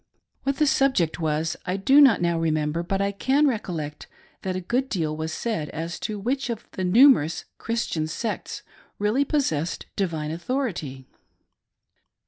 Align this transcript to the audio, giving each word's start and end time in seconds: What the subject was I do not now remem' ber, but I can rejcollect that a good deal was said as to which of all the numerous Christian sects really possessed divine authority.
What 0.41 0.57
the 0.57 0.65
subject 0.65 1.19
was 1.19 1.55
I 1.67 1.77
do 1.77 2.01
not 2.01 2.23
now 2.23 2.39
remem' 2.39 2.71
ber, 2.73 2.81
but 2.81 3.01
I 3.01 3.11
can 3.11 3.45
rejcollect 3.45 4.07
that 4.41 4.55
a 4.55 4.59
good 4.59 4.89
deal 4.89 5.15
was 5.15 5.31
said 5.31 5.69
as 5.69 5.99
to 5.99 6.17
which 6.17 6.49
of 6.49 6.63
all 6.63 6.69
the 6.71 6.83
numerous 6.83 7.45
Christian 7.59 8.07
sects 8.07 8.63
really 8.97 9.25
possessed 9.25 9.85
divine 9.95 10.31
authority. 10.31 11.05